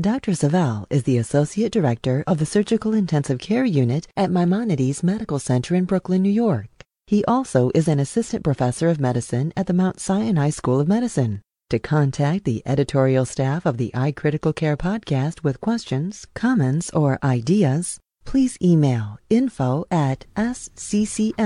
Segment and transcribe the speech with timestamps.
[0.00, 0.32] Dr.
[0.34, 5.74] Savel is the Associate Director of the Surgical Intensive Care Unit at Maimonides Medical Center
[5.74, 6.68] in Brooklyn, New York.
[7.06, 11.42] He also is an Assistant Professor of Medicine at the Mount Sinai School of Medicine.
[11.68, 18.00] To contact the editorial staff of the iCritical Care podcast with questions, comments, or ideas,
[18.24, 21.36] please email info at sccm.org.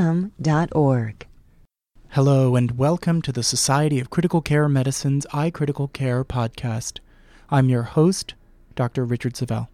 [2.10, 7.00] Hello, and welcome to the Society of Critical Care Medicine's iCritical Care podcast.
[7.48, 8.34] I'm your host,
[8.74, 9.05] Dr.
[9.05, 9.68] Richard Savel.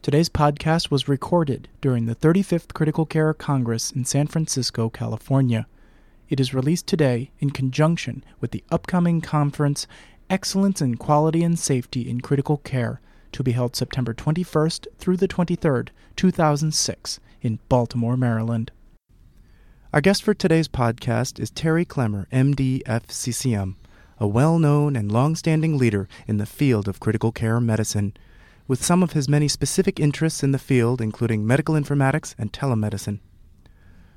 [0.00, 5.66] Today's podcast was recorded during the 35th Critical Care Congress in San Francisco, California.
[6.28, 9.88] It is released today in conjunction with the upcoming conference
[10.30, 13.00] Excellence in Quality and Safety in Critical Care
[13.32, 18.70] to be held September 21st through the 23rd, 2006, in Baltimore, Maryland.
[19.92, 23.74] Our guest for today's podcast is Terry Clemmer, MD, FCCM
[24.18, 28.16] a well known and long standing leader in the field of critical care medicine,
[28.68, 33.20] with some of his many specific interests in the field, including medical informatics and telemedicine.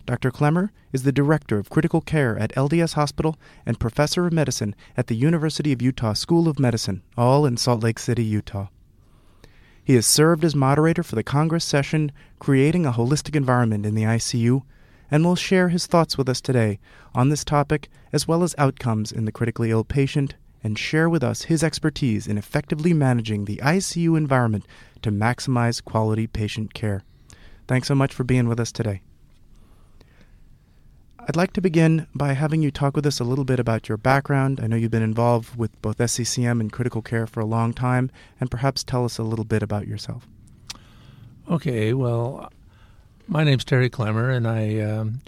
[0.05, 0.31] Dr.
[0.31, 5.07] Clemmer is the Director of Critical Care at LDS Hospital and Professor of Medicine at
[5.07, 8.69] the University of Utah School of Medicine, all in Salt Lake City, Utah.
[9.83, 14.03] He has served as moderator for the Congress session Creating a Holistic Environment in the
[14.03, 14.63] ICU
[15.11, 16.79] and will share his thoughts with us today
[17.13, 21.23] on this topic as well as outcomes in the critically ill patient and share with
[21.23, 24.65] us his expertise in effectively managing the ICU environment
[25.01, 27.03] to maximize quality patient care.
[27.67, 29.01] Thanks so much for being with us today.
[31.19, 33.97] I'd like to begin by having you talk with us a little bit about your
[33.97, 34.59] background.
[34.61, 38.09] I know you've been involved with both SCCM and critical care for a long time,
[38.39, 40.27] and perhaps tell us a little bit about yourself.
[41.47, 42.51] Okay, well,
[43.29, 45.21] my name's Terry Clemmer, and I um,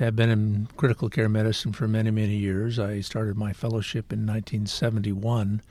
[0.00, 2.76] have been in critical care medicine for many, many years.
[2.76, 5.62] I started my fellowship in 1971,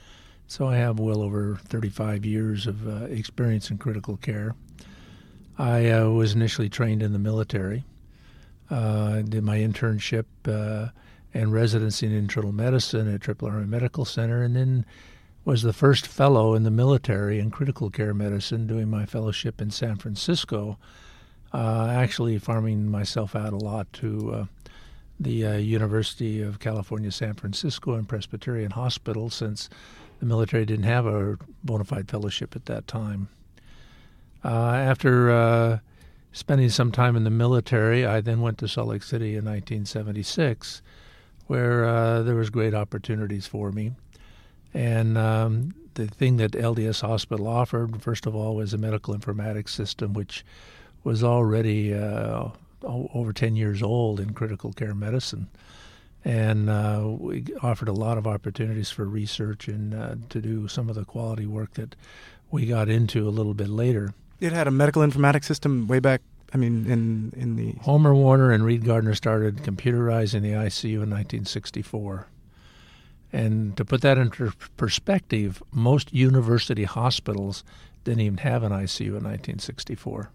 [0.47, 4.56] so I have well over 35 years of uh, experience in critical care.
[5.58, 7.84] I uh, was initially trained in the military.
[8.69, 10.92] Uh, did my internship uh,
[11.34, 14.86] and residency in internal medicine at Tripler Army Medical Center, and then
[15.44, 19.72] was the first fellow in the military in critical care medicine doing my fellowship in
[19.72, 20.78] San Francisco
[21.53, 24.45] uh, actually farming myself out a lot to uh,
[25.19, 29.69] the uh, University of California, San Francisco, and Presbyterian Hospital since
[30.19, 33.29] the military didn't have a bona fide fellowship at that time.
[34.44, 35.79] Uh, after uh,
[36.31, 40.81] spending some time in the military, I then went to Salt Lake City in 1976,
[41.47, 43.94] where uh, there was great opportunities for me.
[44.73, 49.69] And um, the thing that LDS Hospital offered, first of all, was a medical informatics
[49.69, 50.44] system, which
[51.06, 52.50] was already uh,
[52.84, 55.48] over 10 years old in critical care medicine.
[56.26, 60.90] And uh, we offered a lot of opportunities for research and uh, to do some
[60.90, 61.96] of the quality work that
[62.50, 64.14] we got into a little bit later.
[64.40, 66.22] It had a medical informatics system way back.
[66.54, 71.10] I mean, in in the Homer Warner and Reed Gardner started computerizing the ICU in
[71.12, 72.28] 1964.
[73.32, 77.64] And to put that into perspective, most university hospitals
[78.04, 80.32] didn't even have an ICU in 1964.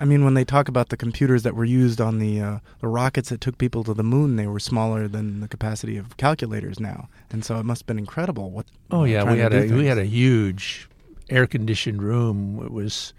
[0.00, 2.88] I mean, when they talk about the computers that were used on the uh, the
[2.88, 6.80] rockets that took people to the moon, they were smaller than the capacity of calculators
[6.80, 8.50] now, and so it must have been incredible.
[8.50, 8.64] What?
[8.90, 9.72] Oh yeah, we had a things.
[9.72, 10.88] we had a huge
[11.28, 12.62] air conditioned room.
[12.64, 13.12] It was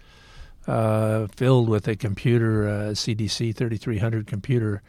[0.66, 4.82] uh, filled with a computer, uh, CDC 3300 computer,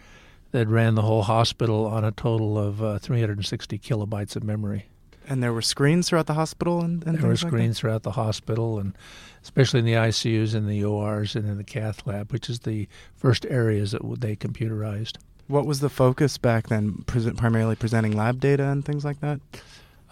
[0.52, 4.88] that ran the whole hospital on a total of uh, 360 kilobytes of memory.
[5.34, 8.12] And there were screens throughout the hospital, and, and there were like screens throughout the
[8.12, 8.96] hospital, and
[9.42, 12.88] especially in the ICUs and the ORs and in the cath lab, which is the
[13.16, 15.18] first areas that they computerized.
[15.48, 17.04] What was the focus back then?
[17.08, 19.40] primarily presenting lab data and things like that.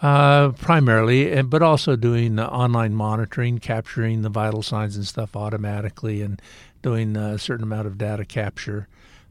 [0.02, 6.20] Uh, primarily, but also doing uh, online monitoring, capturing the vital signs and stuff automatically,
[6.20, 6.42] and
[6.82, 8.88] doing a certain amount of data capture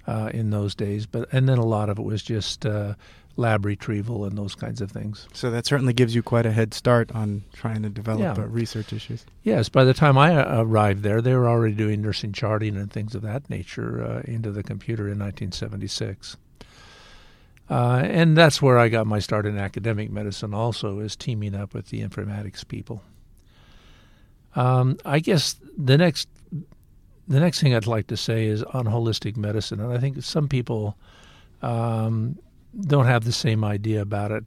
[0.07, 1.05] uh, in those days.
[1.05, 2.93] But and then a lot of it was just uh,
[3.37, 5.27] lab retrieval and those kinds of things.
[5.33, 8.43] So that certainly gives you quite a head start on trying to develop yeah.
[8.43, 9.25] uh, research issues.
[9.43, 12.91] Yes, by the time I uh, arrived there, they were already doing nursing charting and
[12.91, 16.37] things of that nature uh, into the computer in 1976.
[17.69, 20.53] Uh, and that's where I got my start in academic medicine.
[20.53, 23.01] Also, is teaming up with the informatics people.
[24.55, 26.27] Um, I guess the next
[27.27, 30.49] the next thing I'd like to say is on holistic medicine, and I think some
[30.49, 30.97] people
[31.61, 32.37] um,
[32.79, 34.43] don't have the same idea about it.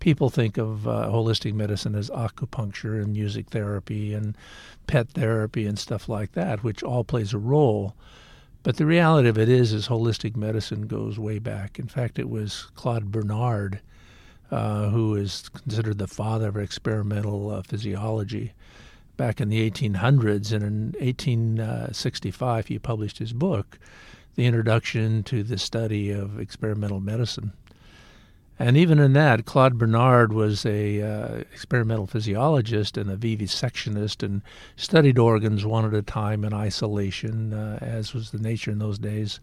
[0.00, 4.36] People think of uh, holistic medicine as acupuncture and music therapy and
[4.86, 7.94] pet therapy and stuff like that, which all plays a role.
[8.62, 11.78] But the reality of it is, is holistic medicine goes way back.
[11.78, 13.80] In fact, it was Claude Bernard,
[14.50, 18.52] uh, who is considered the father of experimental uh, physiology.
[19.16, 23.78] Back in the 1800s, and in 1865, he published his book,
[24.38, 27.54] The Introduction to the Study of Experimental Medicine.
[28.56, 34.42] And even in that, Claude Bernard was a uh, experimental physiologist and a vivisectionist and
[34.76, 39.00] studied organs one at a time in isolation, uh, as was the nature in those
[39.00, 39.40] days.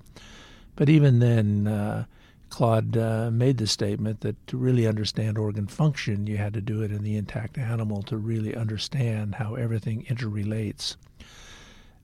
[0.78, 2.06] But even then, uh,
[2.50, 6.82] Claude uh, made the statement that to really understand organ function, you had to do
[6.84, 10.96] it in the intact animal to really understand how everything interrelates.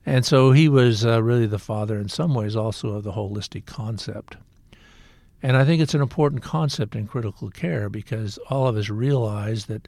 [0.06, 3.65] And so he was uh, really the father, in some ways, also of the holistic
[3.65, 4.38] concept.
[5.44, 9.65] And I think it's an important concept in critical care because all of us realize
[9.65, 9.88] that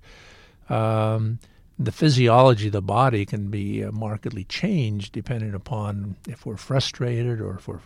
[0.69, 1.39] um,
[1.77, 7.41] the physiology of the body can be uh, markedly changed depending upon if we're frustrated
[7.41, 7.81] or if we're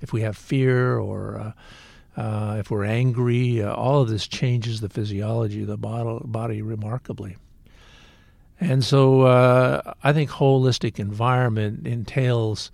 [0.00, 3.62] if we have fear or uh, uh, if we're angry.
[3.62, 7.36] Uh, all of this changes the physiology of the body remarkably.
[8.60, 12.70] And so uh, I think holistic environment entails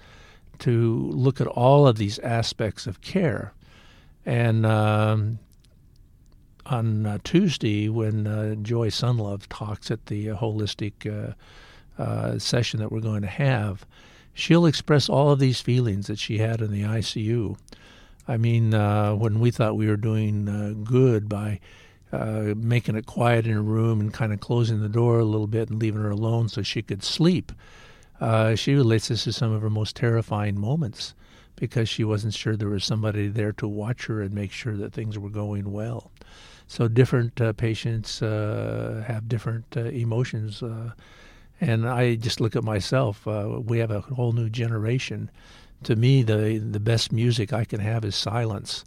[0.61, 3.53] to look at all of these aspects of care
[4.25, 5.39] and um,
[6.67, 11.35] on uh, Tuesday, when uh, Joy Sunlove talks at the uh, holistic uh,
[12.01, 13.85] uh, session that we're going to have,
[14.33, 17.59] she'll express all of these feelings that she had in the ICU.
[18.29, 18.71] I mean,
[19.19, 21.59] when we thought we were doing good by
[22.13, 25.71] making it quiet in her room and kind of closing the door a little bit
[25.71, 27.53] and leaving her alone so she could sleep,
[28.55, 31.15] she relates this to some of her most terrifying moments
[31.57, 34.93] because she wasn't sure there was somebody there to watch her and make sure that
[34.93, 36.11] things were going well.
[36.67, 40.63] So different uh, patients uh, have different uh, emotions.
[40.63, 40.93] Uh,
[41.61, 43.29] and I just look at myself.
[43.29, 45.31] Uh, we have a whole new generation.
[45.85, 48.85] To me, the the best music I can have is silence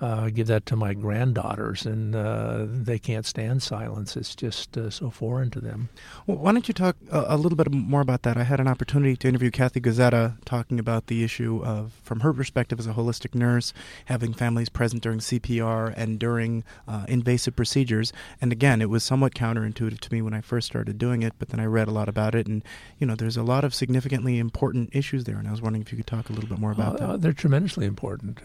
[0.00, 4.16] uh, give that to my granddaughters, and uh, they can't stand silence.
[4.16, 5.88] It's just uh, so foreign to them.
[6.26, 8.36] Well, why don't you talk a, a, little bit more about that?
[8.36, 12.32] I had an opportunity to interview Kathy Guzzetta talking about the issue of, from her
[12.32, 13.72] perspective as a holistic nurse,
[14.06, 18.12] having families present during CPR and during uh, invasive procedures.
[18.40, 21.50] And again, it was somewhat counterintuitive to me when I first started doing it, but
[21.50, 22.64] then I read a lot about it, and
[22.98, 25.36] you know, there's a lot of significantly important issues there.
[25.36, 27.22] And I was wondering if you could talk a little bit more about uh, that.
[27.22, 28.40] They're tremendously important.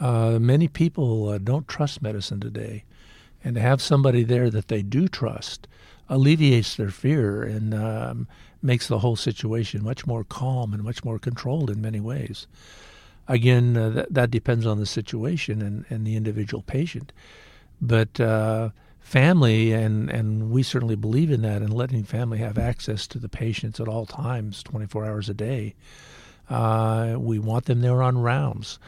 [0.00, 2.84] Uh, many people uh, don't trust medicine today,
[3.44, 5.68] and to have somebody there that they do trust
[6.08, 8.26] alleviates their fear and um,
[8.62, 12.46] makes the whole situation much more calm and much more controlled in many ways.
[13.28, 17.12] Again, uh, that, that depends on the situation and, and the individual patient,
[17.80, 23.06] but uh, family and and we certainly believe in that and letting family have access
[23.06, 25.74] to the patients at all times, 24 hours a day.
[26.48, 28.80] Uh, we want them there on rounds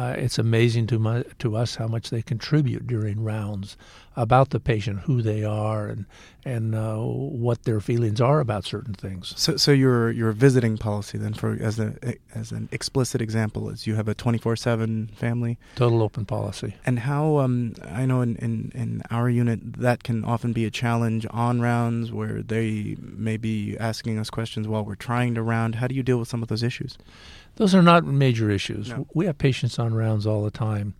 [0.00, 3.76] uh, it's amazing to, mu- to us how much they contribute during rounds
[4.16, 6.06] about the patient, who they are, and
[6.42, 9.34] and uh, what their feelings are about certain things.
[9.36, 11.94] So, so your your visiting policy then, for as a
[12.34, 16.76] as an explicit example, is you have a twenty four seven family total open policy.
[16.86, 20.70] And how um, I know in, in in our unit that can often be a
[20.70, 25.76] challenge on rounds where they may be asking us questions while we're trying to round.
[25.76, 26.96] How do you deal with some of those issues?
[27.60, 28.88] Those are not major issues.
[28.88, 29.06] No.
[29.12, 30.94] We have patients on rounds all the time.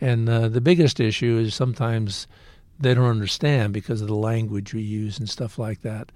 [0.00, 2.26] And uh, the biggest issue is sometimes
[2.80, 6.10] they don't understand because of the language we use and stuff like that.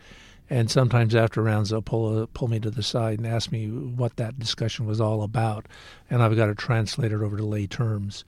[0.51, 3.69] And sometimes after rounds, they'll pull, uh, pull me to the side and ask me
[3.69, 5.67] what that discussion was all about.
[6.11, 8.25] And I've got to translate it over to lay terms.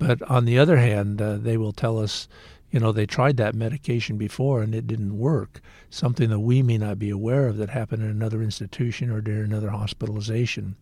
[0.00, 2.26] But on the other hand, uh, they will tell us,
[2.72, 5.60] you know, they tried that medication before and it didn't work.
[5.90, 9.44] Something that we may not be aware of that happened in another institution or during
[9.44, 10.76] another hospitalization.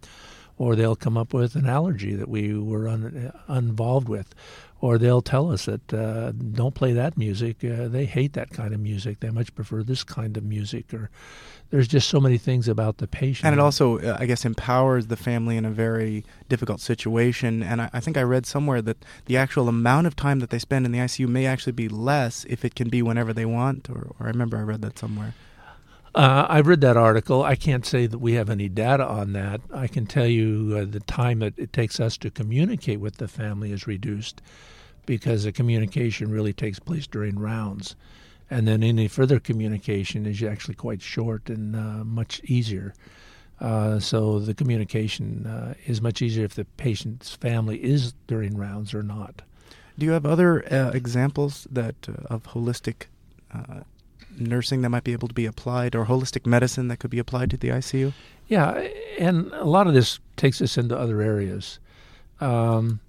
[0.61, 4.35] Or they'll come up with an allergy that we were un, involved with.
[4.83, 7.65] Or they'll tell us that uh, don't play that music.
[7.65, 9.21] Uh, they hate that kind of music.
[9.21, 10.93] They much prefer this kind of music.
[10.93, 11.09] Or
[11.71, 13.47] there's just so many things about the patient.
[13.47, 17.63] And it also, uh, I guess, empowers the family in a very difficult situation.
[17.63, 20.59] And I, I, think I read somewhere that the actual amount of time that they
[20.59, 23.89] spend in the ICU may actually be less if it can be whenever they want.
[23.89, 25.33] Or, or I remember I read that somewhere.
[26.15, 27.45] Uh, I've read that article.
[27.45, 29.61] I can't say that we have any data on that.
[29.73, 33.29] I can tell you uh, the time that it takes us to communicate with the
[33.29, 34.43] family is reduced
[35.07, 37.95] because the communication really takes place during rounds
[38.51, 42.93] and then any further communication is actually quite short and uh, much easier.
[43.61, 48.93] Uh, so the communication uh, is much easier if the patient's family is during rounds
[48.93, 49.43] or not.
[49.99, 53.05] Do you have other uh, examples that of holistic
[54.41, 57.51] nursing that might be able to be applied, or holistic medicine that could be applied
[57.51, 58.13] to the ICU?
[58.49, 58.87] Yeah,
[59.19, 61.79] and a lot of this takes us into other areas.
[62.41, 63.01] Um,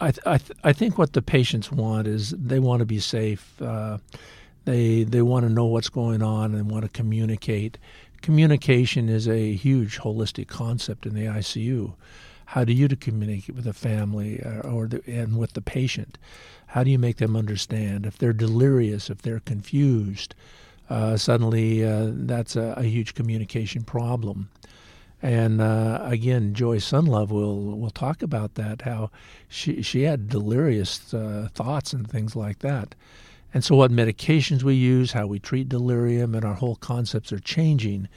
[0.00, 3.00] I, th- I, th- I think what the patients want is they want to be
[3.00, 3.60] safe.
[3.60, 3.98] Uh,
[4.64, 7.78] they they want to know what's going on and want to communicate.
[8.20, 11.94] Communication is a huge holistic concept in the ICU.
[12.52, 16.16] How do you communicate with the family uh, or the, and with the patient?
[16.68, 20.34] How do you make them understand if they're delirious, if they're confused?
[20.88, 24.48] Uh, suddenly, uh, that's a, a, huge communication problem.
[25.20, 28.80] And uh, again, Joy Sunlove will will talk about that.
[28.80, 29.10] How
[29.48, 32.94] she she had delirious uh, thoughts and things like that.
[33.52, 37.40] And so, what medications we use, how we treat delirium, and our whole concepts are
[37.40, 38.08] changing.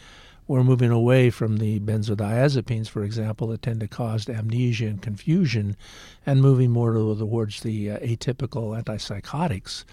[0.51, 5.77] We're moving away from the benzodiazepines, for example, that tend to cause amnesia and confusion,
[6.25, 9.85] and moving more towards the uh, atypical antipsychotics.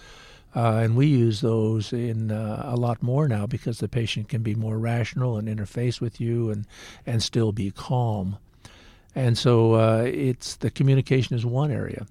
[0.53, 4.43] Uh, and we use those in uh, a lot more now because the patient can
[4.43, 6.67] be more rational and interface with you and,
[7.05, 8.37] and still be calm.
[9.15, 12.05] And so uh, it's the communication is one area.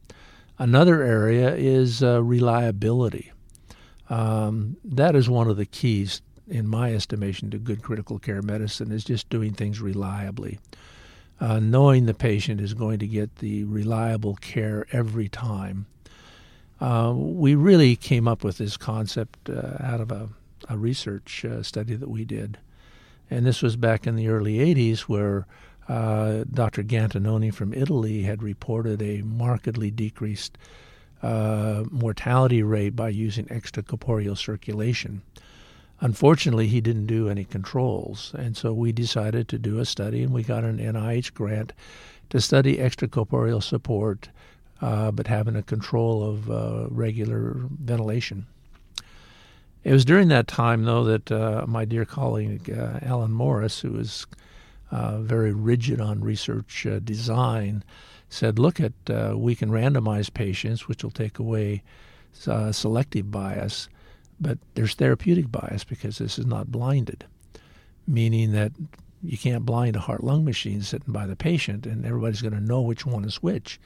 [0.58, 3.30] Another area is uh, reliability.
[4.08, 8.92] Um, that is one of the keys, in my estimation, to good critical care medicine
[8.92, 10.58] is just doing things reliably.
[11.40, 15.86] Uh, knowing the patient is going to get the reliable care every time.
[16.80, 20.28] Uh, we really came up with this concept uh, out of a,
[20.68, 22.58] a research uh, study that we did.
[23.30, 25.46] And this was back in the early 80s where
[25.88, 26.82] uh, Dr.
[26.82, 30.58] Gattinoni from Italy had reported a markedly decreased
[31.22, 35.22] uh, mortality rate by using extracorporeal circulation.
[36.00, 40.32] Unfortunately, he didn't do any controls, and so we decided to do a study, and
[40.32, 41.72] we got an NIH grant
[42.30, 44.28] to study extracorporeal support,
[44.80, 48.46] uh, but having a control of uh, regular ventilation.
[49.82, 53.92] It was during that time, though, that uh, my dear colleague uh, Alan Morris, who
[53.92, 54.26] was
[54.90, 57.82] uh, very rigid on research uh, design,
[58.28, 58.92] said, look at,
[59.36, 61.82] we can randomize patients, which will take away
[62.34, 63.88] selective bias,
[64.40, 67.24] but there's therapeutic bias because this is not blinded,
[68.06, 68.72] meaning that
[69.22, 72.60] you can't blind a heart lung machine sitting by the patient and everybody's going to
[72.60, 73.80] know which one is which.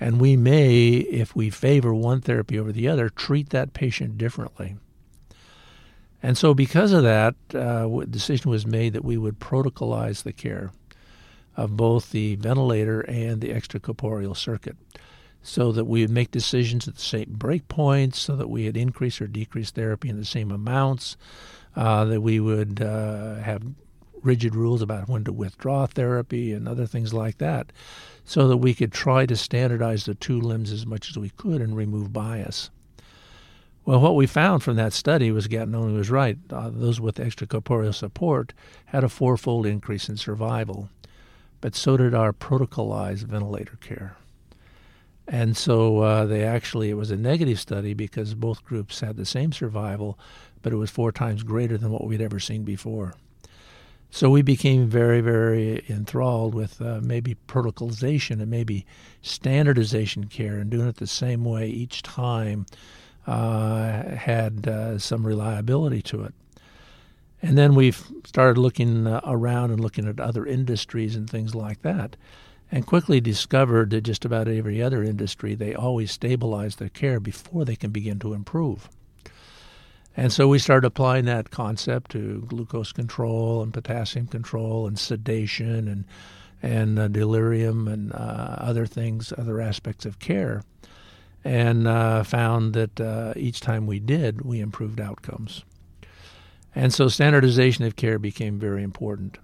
[0.00, 4.76] And we may, if we favor one therapy over the other, treat that patient differently.
[6.22, 10.72] And so, because of that, uh, decision was made that we would protocolize the care
[11.56, 14.76] of both the ventilator and the extracorporeal circuit
[15.42, 18.76] so that we would make decisions at the same break points, so that we had
[18.76, 21.16] increased or decreased therapy in the same amounts,
[21.76, 23.62] uh, that we would uh, have
[24.22, 27.72] rigid rules about when to withdraw therapy and other things like that,
[28.24, 31.60] so that we could try to standardize the two limbs as much as we could
[31.60, 32.70] and remove bias.
[33.84, 36.36] Well, what we found from that study was Gattinoni was right.
[36.50, 38.52] Uh, those with extracorporeal support
[38.86, 40.90] had a fourfold increase in survival,
[41.62, 44.16] but so did our protocolized ventilator care.
[45.28, 49.26] And so uh, they actually, it was a negative study because both groups had the
[49.26, 50.18] same survival,
[50.62, 53.14] but it was four times greater than what we'd ever seen before.
[54.10, 58.86] So we became very, very enthralled with uh, maybe protocolization and maybe
[59.20, 62.64] standardization care and doing it the same way each time
[63.26, 66.34] uh, had uh, some reliability to it.
[67.42, 67.92] And then we
[68.24, 72.16] started looking uh, around and looking at other industries and things like that,
[72.70, 77.64] and quickly discovered that just about every other industry, they always stabilize their care before
[77.64, 78.88] they can begin to improve.
[80.16, 85.88] And so we started applying that concept to glucose control and potassium control and sedation
[85.88, 86.04] and
[86.60, 90.64] and uh, delirium and uh, other things, other aspects of care
[91.44, 95.64] and uh, found that uh, each time we did, we improved outcomes.
[96.74, 99.38] And so standardization of care became very important.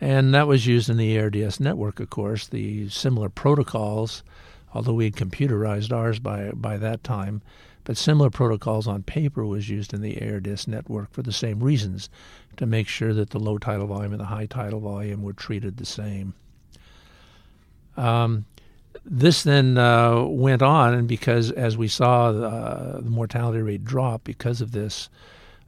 [0.00, 4.22] And that was used in the ARDS network, of course, the similar protocols,
[4.72, 7.42] although we had computerized ours by, by that time,
[7.84, 12.08] but similar protocols on paper was used in the ARDS network for the same reasons,
[12.56, 15.76] to make sure that the low tidal volume and the high tidal volume were treated
[15.76, 16.34] the same.
[17.96, 18.46] Um,
[19.04, 24.24] this then uh, went on, and because as we saw the, the, mortality rate drop
[24.24, 25.08] because of this,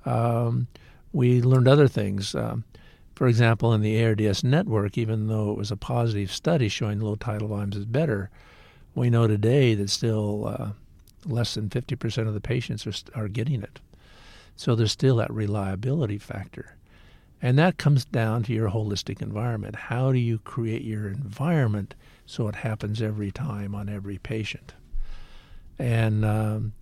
[0.04, 0.66] um,
[1.12, 2.34] we learned other things.
[2.34, 2.64] Um,
[3.14, 7.14] for example, in the ARDS network, even though it was a positive study showing low
[7.14, 8.30] tidal volumes is better,
[8.94, 10.68] we know today that still uh,
[11.26, 13.80] less than 50% of the patients are, are getting it.
[14.56, 16.76] So there's still that reliability factor.
[17.40, 19.74] And that comes down to your holistic environment.
[19.74, 24.74] How do you create your environment so it happens every time on every patient?
[25.78, 26.72] And um,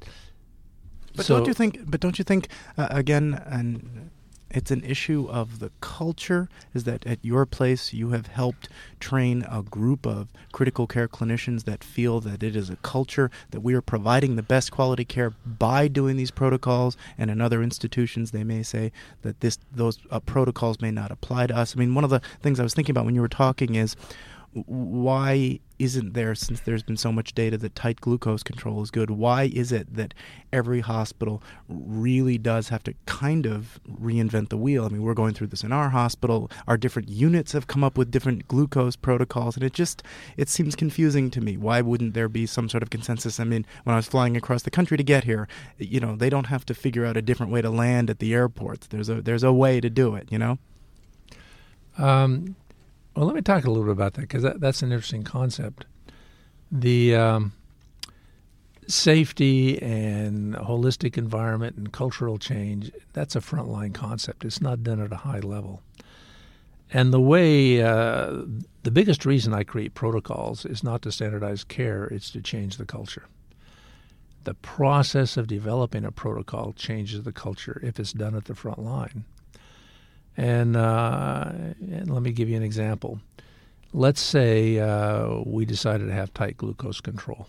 [1.17, 1.91] but so, don't you think?
[1.91, 3.43] But don't you think uh, again?
[3.47, 4.11] And
[4.51, 6.49] it's an issue of the culture.
[6.75, 11.65] Is that at your place you have helped train a group of critical care clinicians
[11.65, 15.31] that feel that it is a culture that we are providing the best quality care
[15.47, 18.93] by doing these protocols, and in other institutions they may say
[19.23, 21.77] that this those uh, protocols may not apply to us.
[21.77, 23.97] I mean, one of the things I was thinking about when you were talking is
[24.53, 29.11] why isn't there, since there's been so much data that tight glucose control is good,
[29.11, 30.13] why is it that
[30.53, 34.85] every hospital really does have to kind of reinvent the wheel?
[34.85, 36.51] I mean, we're going through this in our hospital.
[36.67, 40.03] Our different units have come up with different glucose protocols, and it just
[40.37, 41.57] it seems confusing to me.
[41.57, 43.39] Why wouldn't there be some sort of consensus?
[43.39, 46.29] I mean, when I was flying across the country to get here, you know, they
[46.29, 48.89] don't have to figure out a different way to land at the airports.
[48.89, 50.59] There's a there's a way to do it, you know.
[51.99, 52.57] Um,
[53.15, 55.85] well, let me talk a little bit about that because that, that's an interesting concept.
[56.71, 57.53] The um,
[58.87, 64.45] safety and holistic environment and cultural change, that's a frontline concept.
[64.45, 65.83] It's not done at a high level.
[66.93, 68.43] And the way, uh,
[68.83, 72.85] the biggest reason I create protocols is not to standardize care, it's to change the
[72.85, 73.27] culture.
[74.45, 78.81] The process of developing a protocol changes the culture if it's done at the front
[78.81, 79.25] line.
[80.37, 83.21] And, uh, and let me give you an example.
[83.93, 87.49] Let's say uh, we decided to have tight glucose control.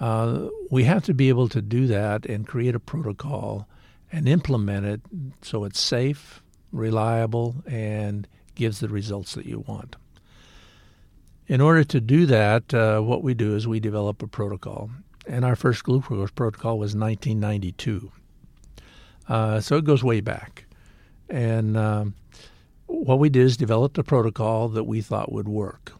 [0.00, 3.68] Uh, we have to be able to do that and create a protocol
[4.10, 5.00] and implement it
[5.42, 6.42] so it's safe,
[6.72, 9.96] reliable, and gives the results that you want.
[11.46, 14.90] In order to do that, uh, what we do is we develop a protocol.
[15.26, 18.10] And our first glucose protocol was 1992.
[19.28, 20.64] Uh, so it goes way back.
[21.32, 22.14] And um,
[22.86, 25.92] what we did is developed a protocol that we thought would work.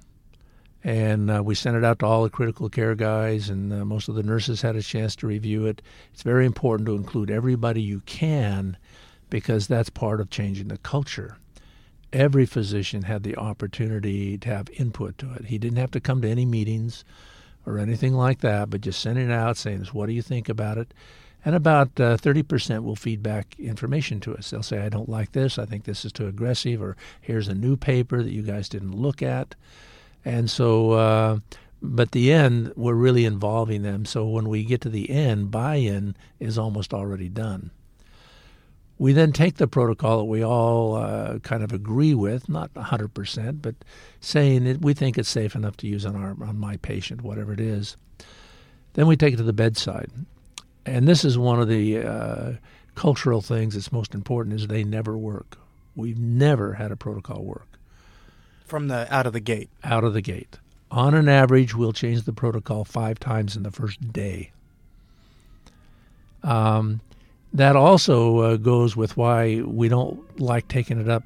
[0.84, 4.08] And uh, we sent it out to all the critical care guys, and uh, most
[4.08, 5.80] of the nurses had a chance to review it.
[6.12, 8.76] It's very important to include everybody you can
[9.30, 11.38] because that's part of changing the culture.
[12.12, 15.46] Every physician had the opportunity to have input to it.
[15.46, 17.06] He didn't have to come to any meetings
[17.64, 20.76] or anything like that, but just sending it out saying, What do you think about
[20.76, 20.92] it?
[21.44, 24.50] And about uh, 30% will feed back information to us.
[24.50, 27.54] They'll say, I don't like this, I think this is too aggressive, or here's a
[27.54, 29.54] new paper that you guys didn't look at.
[30.24, 31.38] And so, uh,
[31.80, 34.04] but the end, we're really involving them.
[34.04, 37.72] So when we get to the end, buy in is almost already done.
[38.98, 43.60] We then take the protocol that we all uh, kind of agree with, not 100%,
[43.60, 43.74] but
[44.20, 47.52] saying that we think it's safe enough to use on, our, on my patient, whatever
[47.52, 47.96] it is.
[48.92, 50.10] Then we take it to the bedside
[50.86, 52.52] and this is one of the uh,
[52.94, 55.58] cultural things that's most important is they never work.
[55.94, 57.72] We've never had a protocol work
[58.72, 59.68] from the out of the gate.
[59.84, 60.58] Out of the gate.
[60.90, 64.50] On an average, we'll change the protocol five times in the first day.
[66.42, 67.02] Um,
[67.52, 71.22] that also uh, goes with why we don't like taking it up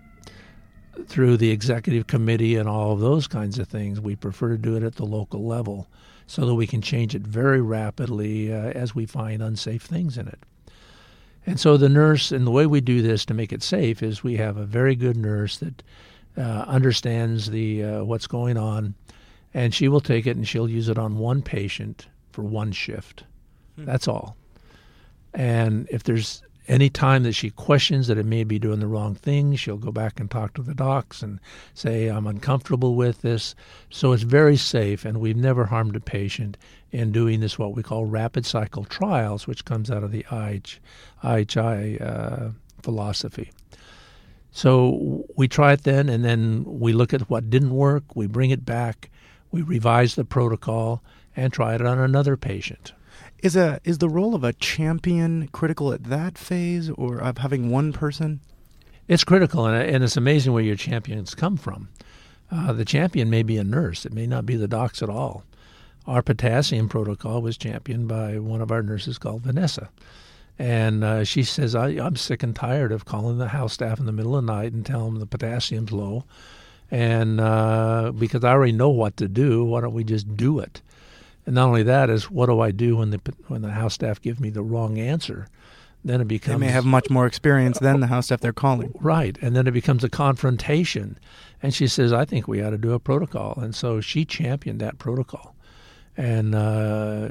[1.07, 4.01] through the executive committee and all of those kinds of things.
[4.01, 5.87] We prefer to do it at the local level
[6.27, 10.27] so that we can change it very rapidly uh, as we find unsafe things in
[10.29, 10.39] it.
[11.47, 14.25] And so the nurse, and the way we do this to make it safe is
[14.25, 15.83] we have a very good nurse that
[16.37, 18.95] uh, understands the uh, what's going on,
[19.55, 23.25] and she will take it and she'll use it on one patient for one shift.
[23.77, 23.85] Hmm.
[23.85, 24.37] That's all.
[25.33, 29.15] And if there's any time that she questions that it may be doing the wrong
[29.15, 31.39] thing, she'll go back and talk to the docs and
[31.75, 33.55] say, I'm uncomfortable with this.
[33.91, 36.57] So it's very safe, and we've never harmed a patient
[36.91, 40.81] in doing this, what we call rapid cycle trials, which comes out of the IH,
[41.23, 42.51] IHI uh,
[42.83, 43.51] philosophy.
[44.51, 48.51] So we try it then, and then we look at what didn't work, we bring
[48.51, 49.11] it back,
[49.51, 51.03] we revise the protocol,
[51.37, 52.93] and try it on another patient.
[53.43, 57.71] Is a is the role of a champion critical at that phase, or of having
[57.71, 58.41] one person?
[59.09, 61.89] It's critical, and, and it's amazing where your champions come from.
[62.51, 65.45] Uh, the champion may be a nurse; it may not be the docs at all.
[66.07, 69.91] Our potassium protocol was championed by one of our nurses called Vanessa.
[70.59, 74.07] And uh, she says, I, am sick and tired of calling the house staff in
[74.07, 76.25] the middle of the night and telling them the potassium's low.
[76.91, 80.81] And uh, because I already know what to do, why don't we just do it?
[81.47, 84.21] And not only that is what do I do when the when the house staff
[84.21, 85.47] give me the wrong answer?
[86.05, 88.93] Then it becomes they may have much more experience than the house staff they're calling.
[89.01, 91.19] Right, and then it becomes a confrontation.
[91.63, 94.81] And she says, "I think we ought to do a protocol." And so she championed
[94.81, 95.57] that protocol,
[96.17, 97.29] and uh,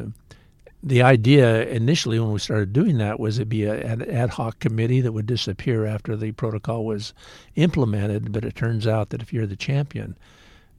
[0.81, 4.59] the idea initially when we started doing that was it'd be a, an ad hoc
[4.59, 7.13] committee that would disappear after the protocol was
[7.55, 8.31] implemented.
[8.31, 10.17] But it turns out that if you're the champion,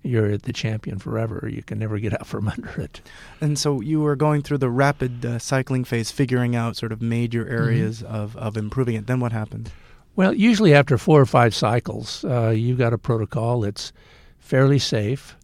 [0.07, 1.49] you're the champion forever.
[1.51, 3.01] You can never get out from under it.
[3.41, 7.03] And so you were going through the rapid uh, cycling phase, figuring out sort of
[7.03, 7.55] major mm-hmm.
[7.55, 8.15] areas mm-hmm.
[8.15, 9.07] of, of improving it.
[9.07, 9.71] Then what happened?
[10.17, 13.93] Well, usually after four or five cycles, uh, you've got a protocol that's
[14.39, 15.37] fairly safe.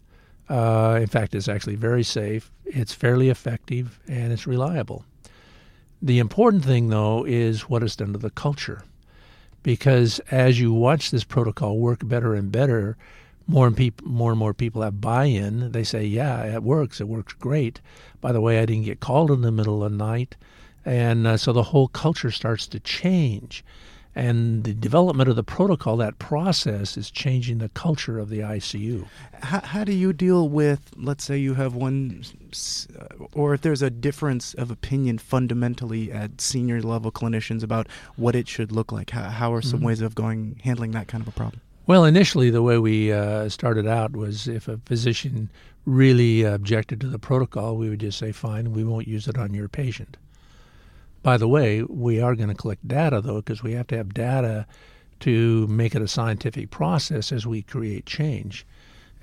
[0.49, 2.51] Uh, in fact, it's actually very safe.
[2.65, 5.05] It's fairly effective and it's reliable.
[6.01, 8.83] The important thing, though, is what it's done to the culture.
[9.63, 12.97] Because as you watch this protocol work better and better,
[13.47, 15.73] more and peop- more and more people have buy-in.
[15.73, 17.01] They say, "Yeah, it works.
[17.01, 17.81] It works great."
[18.21, 20.37] By the way, I didn't get called in the middle of the night,
[20.85, 23.65] and uh, so the whole culture starts to change.
[24.15, 29.07] And the development of the protocol, that process, is changing the culture of the ICU.
[29.43, 32.23] How, how do you deal with, let's say, you have one,
[33.33, 38.49] or if there's a difference of opinion fundamentally at senior level clinicians about what it
[38.49, 39.11] should look like?
[39.11, 39.87] How, how are some mm-hmm.
[39.87, 41.63] ways of going handling that kind of a problem?
[41.85, 45.51] Well, initially, the way we uh, started out was if a physician
[45.85, 49.53] really objected to the protocol, we would just say, fine, we won't use it on
[49.53, 50.17] your patient.
[51.25, 54.15] By the way, we are going to collect data, though, because we have to have
[54.15, 54.67] data
[55.21, 58.65] to make it a scientific process as we create change.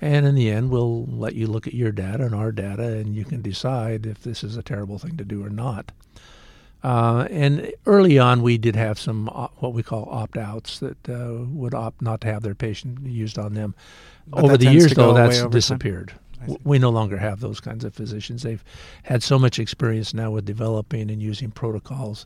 [0.00, 3.14] And in the end, we'll let you look at your data and our data, and
[3.14, 5.92] you can decide if this is a terrible thing to do or not.
[6.82, 11.74] Uh, and early on, we did have some what we call opt-outs that uh, would
[11.74, 13.74] opt not to have their patient used on them.
[14.26, 16.14] But over the years, though, that's disappeared.
[16.64, 18.42] We no longer have those kinds of physicians.
[18.42, 18.64] They've
[19.02, 22.24] had so much experience now with developing and using protocols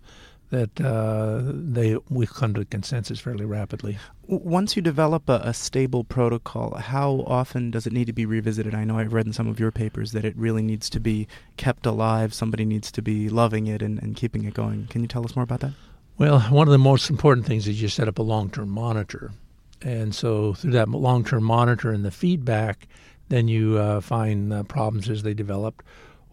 [0.50, 3.98] that uh, they we come to consensus fairly rapidly.
[4.26, 8.74] Once you develop a, a, stable protocol, how often does it need to be revisited?
[8.74, 11.26] I know I've read in some of your papers that it really needs to be
[11.56, 12.32] kept alive.
[12.32, 14.86] Somebody needs to be loving it and, and keeping it going.
[14.86, 15.72] Can you tell us more about that?
[16.16, 19.32] Well, one of the most important things is you set up a long-term monitor,
[19.82, 22.86] and so through that long-term monitor and the feedback,
[23.28, 25.82] then you uh, find uh, problems as they develop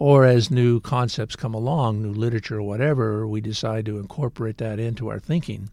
[0.02, 4.80] or as new concepts come along, new literature or whatever, we decide to incorporate that
[4.80, 5.70] into our thinking.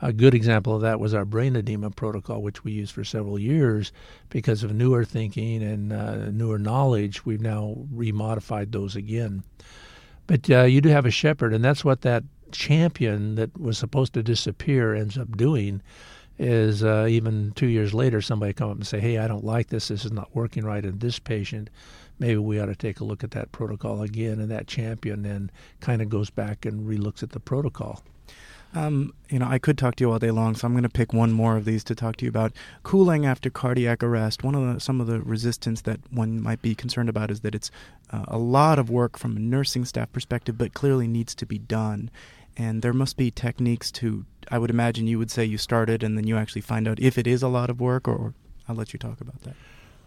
[0.00, 3.38] A good example of that was our brain edema protocol, which we used for several
[3.38, 3.92] years
[4.30, 7.26] because of newer thinking and uh, newer knowledge.
[7.26, 9.42] We've now remodified those again.
[10.26, 14.14] But uh, you do have a shepherd, and that's what that champion that was supposed
[14.14, 15.82] to disappear ends up doing.
[16.38, 19.66] Is uh, even two years later, somebody come up and say, "Hey, I don't like
[19.66, 19.88] this.
[19.88, 21.68] This is not working right in this patient."
[22.20, 24.38] Maybe we ought to take a look at that protocol again.
[24.38, 28.02] And that champion then kind of goes back and relooks at the protocol.
[28.72, 30.88] Um, you know, I could talk to you all day long, so I'm going to
[30.88, 32.52] pick one more of these to talk to you about
[32.84, 34.44] cooling after cardiac arrest.
[34.44, 37.54] One of the, some of the resistance that one might be concerned about is that
[37.54, 37.72] it's
[38.12, 41.58] uh, a lot of work from a nursing staff perspective, but clearly needs to be
[41.58, 42.10] done.
[42.56, 44.24] And there must be techniques to.
[44.50, 47.18] I would imagine you would say you started, and then you actually find out if
[47.18, 48.34] it is a lot of work, or, or
[48.68, 49.56] I'll let you talk about that.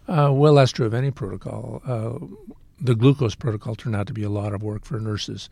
[0.06, 1.82] Uh, well, that's true of any protocol.
[1.86, 2.18] Uh,
[2.80, 5.48] the glucose protocol turned out to be a lot of work for nurses.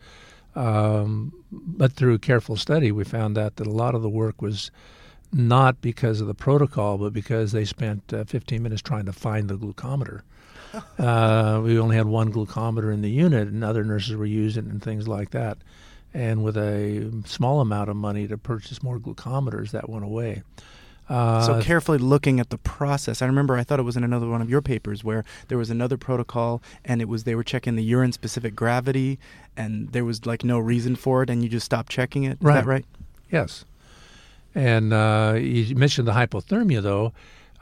[0.55, 4.69] Um, but through careful study, we found out that a lot of the work was
[5.31, 9.49] not because of the protocol, but because they spent uh, 15 minutes trying to find
[9.49, 10.21] the glucometer.
[10.97, 14.71] Uh, we only had one glucometer in the unit, and other nurses were using it
[14.71, 15.59] and things like that.
[16.15, 20.41] And with a small amount of money to purchase more glucometers, that went away.
[21.09, 23.21] Uh, so carefully looking at the process.
[23.21, 25.69] I remember I thought it was in another one of your papers where there was
[25.69, 29.19] another protocol and it was they were checking the urine specific gravity
[29.57, 32.33] and there was like no reason for it and you just stopped checking it.
[32.33, 32.55] Is right.
[32.55, 32.85] that right?
[33.31, 33.65] Yes.
[34.55, 37.13] And uh, you mentioned the hypothermia though.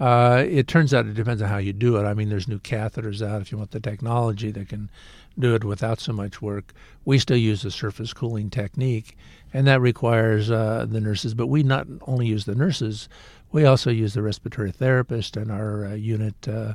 [0.02, 2.06] Uh, it turns out it depends on how you do it.
[2.06, 4.90] I mean, there's new catheters out if you want the technology that can
[5.38, 6.74] do it without so much work.
[7.06, 9.16] We still use the surface cooling technique,
[9.54, 11.36] and that requires uh, the nurses.
[11.36, 13.10] But we not only use the nurses,
[13.52, 16.74] we also use the respiratory therapist and our uh, unit uh,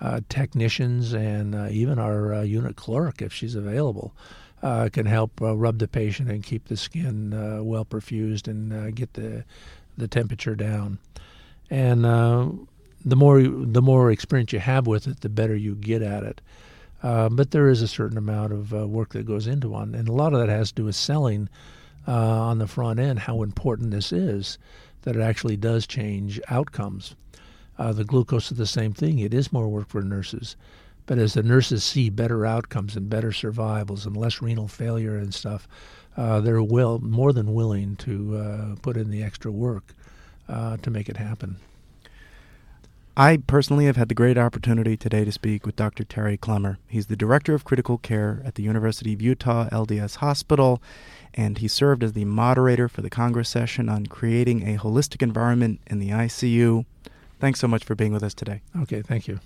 [0.00, 4.14] uh, technicians and uh, even our unit clerk, if she's available.
[4.62, 7.32] can help rub the patient and keep the skin
[7.66, 9.44] well perfused and get the
[9.98, 10.98] the temperature down
[11.72, 12.50] and uh,
[13.02, 16.42] the more the more experience you have with it, the better you get at it.
[17.02, 20.06] Uh, but there is a certain amount of uh, work that goes into one, and
[20.06, 21.48] a lot of that has to do with selling
[22.06, 24.58] uh, on the front end how important this is.
[25.02, 27.16] That it actually does change outcomes.
[27.78, 29.18] Uh, the glucose is the same thing.
[29.18, 30.54] It is more work for nurses,
[31.06, 35.32] but as the nurses see better outcomes and better survivals and less renal failure and
[35.32, 35.66] stuff,
[36.18, 39.94] uh, they're will more than willing to put in the extra work
[40.48, 41.56] uh, to make it happen.
[43.14, 46.02] I personally have had the great opportunity today to speak with Dr.
[46.02, 46.78] Terry Clemmer.
[46.88, 50.80] He's the Director of Critical Care at the University of Utah LDS Hospital,
[51.34, 55.80] and he served as the moderator for the Congress session on creating a holistic environment
[55.88, 56.86] in the ICU.
[57.38, 58.62] Thanks so much for being with us today.
[58.80, 59.40] Okay, thank you.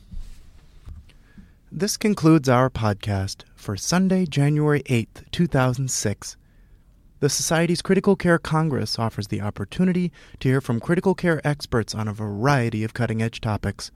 [1.73, 6.37] This concludes our podcast for Sunday, January 8th, 2006.
[7.27, 12.07] The Society's Critical Care Congress offers the opportunity to hear from critical care experts on
[12.07, 13.91] a variety of cutting edge topics.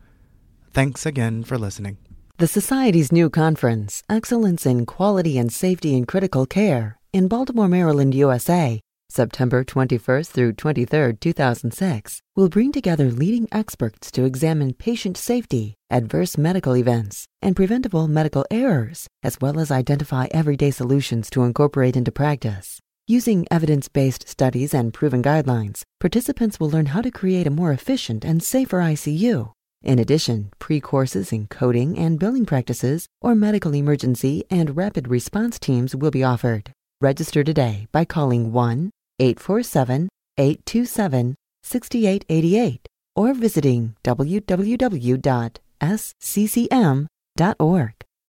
[0.72, 1.98] Thanks again for listening.
[2.38, 8.16] The Society's new conference, Excellence in Quality and Safety in Critical Care, in Baltimore, Maryland,
[8.16, 15.76] USA, September 21st through 23rd, 2006, will bring together leading experts to examine patient safety,
[15.88, 21.96] adverse medical events, and preventable medical errors, as well as identify everyday solutions to incorporate
[21.96, 22.80] into practice.
[23.10, 27.72] Using evidence based studies and proven guidelines, participants will learn how to create a more
[27.72, 29.50] efficient and safer ICU.
[29.82, 35.58] In addition, pre courses in coding and billing practices or medical emergency and rapid response
[35.58, 36.70] teams will be offered.
[37.00, 45.20] Register today by calling 1 847 827 6888 or visiting www.sccm.org.